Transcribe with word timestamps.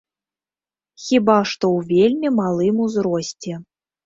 Хіба 1.07 1.35
што, 1.51 1.69
у 1.75 1.79
вельмі 1.91 2.33
малым 2.41 2.81
узросце. 2.89 3.53